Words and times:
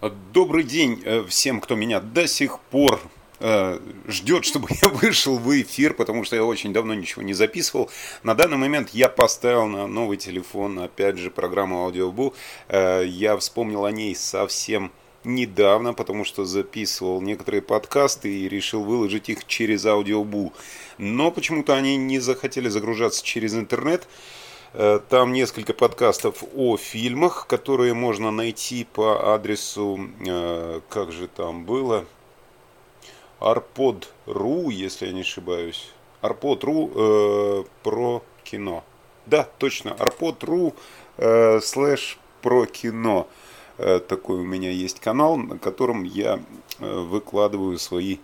Добрый 0.00 0.62
день 0.62 1.02
э, 1.04 1.24
всем, 1.26 1.60
кто 1.60 1.74
меня 1.74 1.98
до 1.98 2.28
сих 2.28 2.60
пор 2.60 3.00
э, 3.40 3.80
ждет, 4.06 4.44
чтобы 4.44 4.68
я 4.82 4.88
вышел 4.88 5.38
в 5.38 5.60
эфир, 5.60 5.92
потому 5.92 6.22
что 6.22 6.36
я 6.36 6.44
очень 6.44 6.72
давно 6.72 6.94
ничего 6.94 7.22
не 7.22 7.34
записывал. 7.34 7.90
На 8.22 8.36
данный 8.36 8.58
момент 8.58 8.90
я 8.90 9.08
поставил 9.08 9.66
на 9.66 9.88
новый 9.88 10.16
телефон, 10.16 10.78
опять 10.78 11.18
же, 11.18 11.32
программу 11.32 11.82
Аудиобу. 11.82 12.32
Э, 12.68 13.02
я 13.04 13.36
вспомнил 13.36 13.84
о 13.84 13.90
ней 13.90 14.14
совсем 14.14 14.92
недавно, 15.24 15.94
потому 15.94 16.24
что 16.24 16.44
записывал 16.44 17.20
некоторые 17.20 17.60
подкасты 17.60 18.32
и 18.32 18.48
решил 18.48 18.84
выложить 18.84 19.28
их 19.28 19.46
через 19.46 19.84
Аудиобу. 19.84 20.52
Но 20.96 21.32
почему-то 21.32 21.74
они 21.74 21.96
не 21.96 22.20
захотели 22.20 22.68
загружаться 22.68 23.24
через 23.24 23.52
интернет. 23.54 24.06
Э, 24.74 25.00
там 25.08 25.32
несколько 25.32 25.72
подкастов 25.72 26.44
о 26.54 26.76
фильмах, 26.76 27.46
которые 27.46 27.94
можно 27.94 28.30
найти 28.30 28.84
по 28.84 29.34
адресу, 29.34 29.98
э, 30.26 30.80
как 30.90 31.10
же 31.10 31.26
там 31.26 31.64
было, 31.64 32.04
arpod.ru, 33.40 34.70
если 34.70 35.06
я 35.06 35.12
не 35.12 35.22
ошибаюсь. 35.22 35.90
arpod.ru 36.20 36.92
э, 36.94 37.64
про 37.82 38.22
кино. 38.44 38.84
Да, 39.24 39.48
точно, 39.58 39.90
arpod.ru 39.90 40.74
э, 41.16 41.60
слэш 41.60 42.18
про 42.42 42.66
кино. 42.66 43.26
Э, 43.78 44.00
такой 44.00 44.40
у 44.40 44.44
меня 44.44 44.70
есть 44.70 45.00
канал, 45.00 45.36
на 45.36 45.58
котором 45.58 46.04
я 46.04 46.40
выкладываю 46.78 47.78
свои 47.78 48.18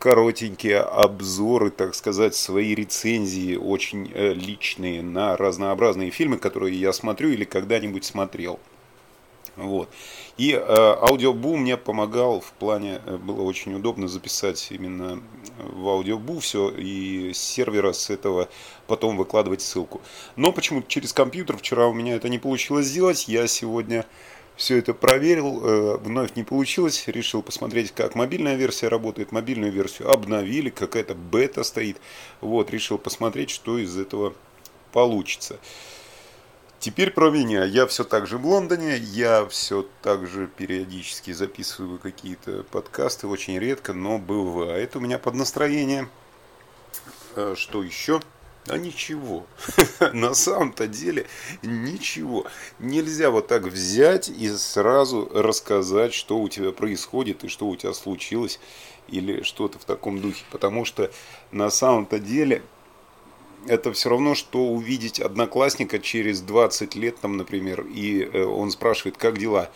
коротенькие 0.00 0.78
обзоры, 0.78 1.70
так 1.70 1.94
сказать, 1.94 2.34
свои 2.34 2.74
рецензии 2.74 3.54
очень 3.54 4.10
э, 4.12 4.32
личные 4.32 5.02
на 5.02 5.36
разнообразные 5.36 6.10
фильмы, 6.10 6.38
которые 6.38 6.74
я 6.80 6.94
смотрю 6.94 7.28
или 7.28 7.44
когда-нибудь 7.44 8.06
смотрел. 8.06 8.58
Вот. 9.56 9.90
И 10.38 10.52
э, 10.52 10.58
аудиобу 10.58 11.54
мне 11.56 11.76
помогал 11.76 12.40
в 12.40 12.50
плане, 12.52 13.02
э, 13.04 13.18
было 13.18 13.42
очень 13.42 13.74
удобно 13.74 14.08
записать 14.08 14.68
именно 14.70 15.22
в 15.58 15.86
аудиобу 15.86 16.38
все 16.38 16.70
и 16.70 17.34
с 17.34 17.38
сервера 17.38 17.92
с 17.92 18.08
этого 18.08 18.48
потом 18.86 19.18
выкладывать 19.18 19.60
ссылку. 19.60 20.00
Но 20.34 20.50
почему-то 20.50 20.88
через 20.88 21.12
компьютер 21.12 21.58
вчера 21.58 21.86
у 21.86 21.92
меня 21.92 22.14
это 22.14 22.30
не 22.30 22.38
получилось 22.38 22.86
сделать. 22.86 23.28
Я 23.28 23.46
сегодня 23.46 24.06
все 24.60 24.76
это 24.76 24.92
проверил, 24.92 25.64
э, 25.64 25.96
вновь 25.96 26.36
не 26.36 26.42
получилось, 26.42 27.04
решил 27.06 27.42
посмотреть, 27.42 27.92
как 27.92 28.14
мобильная 28.14 28.56
версия 28.56 28.88
работает. 28.88 29.32
Мобильную 29.32 29.72
версию 29.72 30.10
обновили, 30.10 30.68
какая-то 30.68 31.14
бета 31.14 31.64
стоит. 31.64 31.96
Вот, 32.42 32.70
решил 32.70 32.98
посмотреть, 32.98 33.48
что 33.48 33.78
из 33.78 33.96
этого 33.96 34.34
получится. 34.92 35.58
Теперь 36.78 37.10
про 37.10 37.30
меня. 37.30 37.64
Я 37.64 37.86
все 37.86 38.04
так 38.04 38.26
же 38.26 38.36
в 38.36 38.44
Лондоне, 38.44 38.98
я 38.98 39.46
все 39.46 39.88
так 40.02 40.26
же 40.26 40.46
периодически 40.46 41.32
записываю 41.32 41.98
какие-то 41.98 42.62
подкасты, 42.64 43.28
очень 43.28 43.58
редко, 43.58 43.94
но 43.94 44.18
бывает 44.18 44.94
у 44.94 45.00
меня 45.00 45.18
под 45.18 45.36
настроение. 45.36 46.06
Э, 47.34 47.54
что 47.56 47.82
еще? 47.82 48.20
А 48.68 48.76
ничего. 48.76 49.46
На 50.12 50.34
самом-то 50.34 50.86
деле 50.86 51.26
ничего. 51.62 52.46
Нельзя 52.78 53.30
вот 53.30 53.48
так 53.48 53.64
взять 53.64 54.28
и 54.28 54.48
сразу 54.50 55.30
рассказать, 55.32 56.12
что 56.12 56.38
у 56.38 56.48
тебя 56.48 56.72
происходит 56.72 57.44
и 57.44 57.48
что 57.48 57.68
у 57.68 57.76
тебя 57.76 57.92
случилось 57.94 58.60
или 59.08 59.42
что-то 59.42 59.78
в 59.78 59.84
таком 59.84 60.20
духе. 60.20 60.44
Потому 60.50 60.84
что 60.84 61.10
на 61.52 61.70
самом-то 61.70 62.18
деле 62.18 62.62
это 63.66 63.92
все 63.92 64.10
равно, 64.10 64.34
что 64.34 64.68
увидеть 64.68 65.20
одноклассника 65.20 65.98
через 65.98 66.40
20 66.40 66.94
лет, 66.94 67.18
там, 67.20 67.36
например, 67.36 67.82
и 67.82 68.22
э, 68.22 68.44
он 68.44 68.70
спрашивает, 68.70 69.16
как 69.16 69.38
дела. 69.38 69.70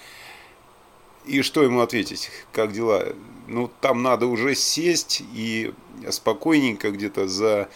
И 1.27 1.43
что 1.43 1.63
ему 1.63 1.81
ответить, 1.81 2.31
как 2.53 2.73
дела? 2.73 3.15
Ну, 3.47 3.71
там 3.81 4.03
надо 4.03 4.27
уже 4.27 4.55
сесть 4.55 5.23
и 5.33 5.73
спокойненько 6.11 6.91
где-то 6.91 7.29
за 7.29 7.69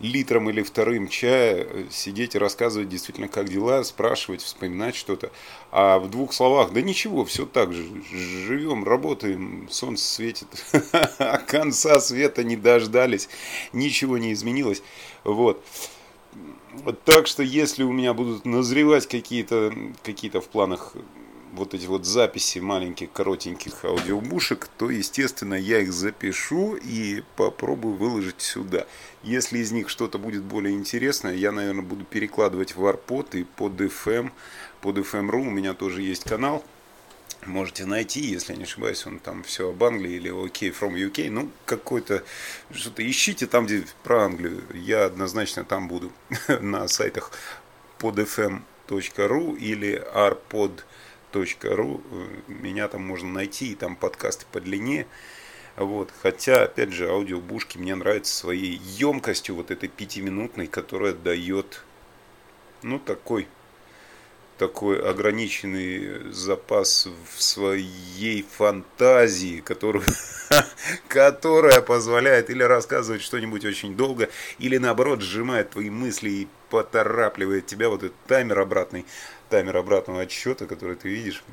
литром 0.00 0.50
или 0.50 0.62
вторым 0.62 1.08
чая 1.08 1.66
э, 1.68 1.84
сидеть 1.90 2.34
и 2.34 2.38
рассказывать 2.38 2.88
действительно, 2.88 3.28
как 3.28 3.48
дела, 3.48 3.84
спрашивать, 3.84 4.42
вспоминать 4.42 4.96
что-то. 4.96 5.30
А 5.70 5.98
в 5.98 6.10
двух 6.10 6.32
словах, 6.32 6.72
да 6.72 6.82
ничего, 6.82 7.24
все 7.24 7.46
так 7.46 7.72
же. 7.72 7.84
Живем, 8.12 8.84
работаем, 8.84 9.68
солнце 9.70 10.04
светит, 10.04 10.48
а 11.18 11.38
конца 11.38 12.00
света 12.00 12.44
не 12.44 12.56
дождались, 12.56 13.28
ничего 13.72 14.18
не 14.18 14.32
изменилось. 14.32 14.82
Вот. 15.22 15.64
Так 17.04 17.28
что 17.28 17.42
если 17.42 17.84
у 17.84 17.92
меня 17.92 18.14
будут 18.14 18.44
назревать 18.44 19.06
какие-то 19.06 19.72
какие 20.02 20.30
в 20.30 20.48
планах 20.48 20.96
вот 21.54 21.74
эти 21.74 21.86
вот 21.86 22.04
записи 22.04 22.58
маленьких 22.58 23.12
коротеньких 23.12 23.84
аудиобушек, 23.84 24.68
то, 24.76 24.90
естественно, 24.90 25.54
я 25.54 25.80
их 25.80 25.92
запишу 25.92 26.74
и 26.76 27.22
попробую 27.36 27.94
выложить 27.94 28.42
сюда. 28.42 28.86
Если 29.22 29.58
из 29.58 29.72
них 29.72 29.88
что-то 29.88 30.18
будет 30.18 30.42
более 30.42 30.74
интересное, 30.74 31.34
я, 31.34 31.52
наверное, 31.52 31.84
буду 31.84 32.04
перекладывать 32.04 32.74
в 32.76 32.84
Арпод 32.84 33.34
и 33.34 33.44
под 33.44 33.80
FM, 33.80 34.32
под 34.80 34.98
FM.ru 34.98 35.40
у 35.40 35.50
меня 35.50 35.74
тоже 35.74 36.02
есть 36.02 36.24
канал. 36.24 36.64
Можете 37.46 37.84
найти, 37.84 38.20
если 38.20 38.52
я 38.52 38.58
не 38.58 38.64
ошибаюсь, 38.64 39.06
он 39.06 39.18
там 39.18 39.42
все 39.42 39.70
об 39.70 39.84
Англии 39.84 40.12
или 40.12 40.30
OK 40.30 40.74
from 40.78 40.94
UK. 40.94 41.30
Ну, 41.30 41.50
какой-то, 41.66 42.24
что-то 42.70 43.08
ищите 43.08 43.46
там, 43.46 43.66
где 43.66 43.84
про 44.02 44.24
Англию. 44.24 44.62
Я 44.72 45.04
однозначно 45.04 45.64
там 45.64 45.88
буду 45.88 46.10
на 46.60 46.88
сайтах 46.88 47.32
podfm.ru 47.98 49.58
или 49.58 50.02
arpod.ru 50.14 50.82
ру 51.62 52.02
меня 52.48 52.88
там 52.88 53.02
можно 53.02 53.30
найти, 53.30 53.72
и 53.72 53.74
там 53.74 53.96
подкасты 53.96 54.46
по 54.52 54.60
длине. 54.60 55.06
Вот. 55.76 56.12
Хотя, 56.22 56.64
опять 56.64 56.92
же, 56.92 57.08
аудиобушки 57.08 57.78
мне 57.78 57.94
нравятся 57.94 58.34
своей 58.34 58.76
емкостью, 58.76 59.56
вот 59.56 59.70
этой 59.70 59.88
пятиминутной, 59.88 60.66
которая 60.66 61.12
дает, 61.12 61.82
ну, 62.82 62.98
такой, 62.98 63.48
такой 64.58 65.00
ограниченный 65.00 66.32
запас 66.32 67.08
в 67.34 67.42
своей 67.42 68.42
фантазии, 68.42 69.60
которую, 69.60 70.04
которая 71.08 71.80
позволяет 71.80 72.50
или 72.50 72.62
рассказывать 72.62 73.22
что-нибудь 73.22 73.64
очень 73.64 73.96
долго, 73.96 74.28
или 74.58 74.76
наоборот 74.76 75.20
сжимает 75.20 75.70
твои 75.70 75.90
мысли 75.90 76.30
и 76.30 76.48
поторапливает 76.70 77.66
тебя, 77.66 77.88
вот 77.88 78.02
этот 78.02 78.16
таймер 78.26 78.60
обратный, 78.60 79.06
таймер 79.48 79.76
обратного 79.76 80.22
отсчета, 80.22 80.66
который 80.66 80.96
ты 80.96 81.08
видишь. 81.08 81.44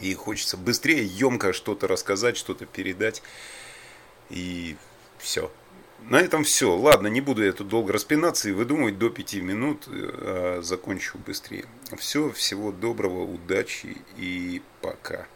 И 0.00 0.14
хочется 0.14 0.56
быстрее, 0.56 1.04
емко 1.04 1.52
что-то 1.52 1.88
рассказать, 1.88 2.36
что-то 2.36 2.66
передать. 2.66 3.22
И 4.30 4.76
все. 5.18 5.50
На 6.02 6.20
этом 6.20 6.44
все. 6.44 6.76
Ладно, 6.76 7.08
не 7.08 7.20
буду 7.20 7.44
я 7.44 7.52
тут 7.52 7.68
долго 7.68 7.92
распинаться 7.92 8.48
и 8.48 8.52
выдумывать 8.52 8.98
до 8.98 9.10
пяти 9.10 9.40
минут, 9.40 9.88
а 9.88 10.60
закончу 10.62 11.18
быстрее. 11.18 11.66
Все, 11.98 12.30
всего 12.30 12.70
доброго, 12.70 13.24
удачи 13.24 13.96
и 14.16 14.62
пока. 14.80 15.26